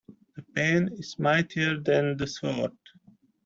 The 0.35 0.41
pen 0.41 0.89
is 0.93 1.19
mightier 1.19 1.79
than 1.79 2.17
the 2.17 2.25
sword. 2.25 2.71